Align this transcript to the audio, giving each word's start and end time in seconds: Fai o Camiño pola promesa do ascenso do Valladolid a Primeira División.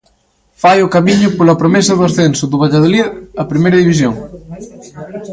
Fai 0.61 0.77
o 0.81 0.91
Camiño 0.95 1.29
pola 1.37 1.59
promesa 1.61 1.93
do 1.99 2.03
ascenso 2.09 2.43
do 2.47 2.61
Valladolid 2.63 3.07
a 3.41 3.43
Primeira 3.51 3.81
División. 3.83 4.13